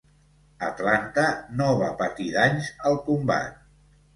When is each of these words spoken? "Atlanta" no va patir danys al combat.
"Atlanta" 0.67 1.25
no 1.59 1.67
va 1.83 1.91
patir 2.01 2.27
danys 2.39 2.73
al 2.93 2.99
combat. 3.11 3.65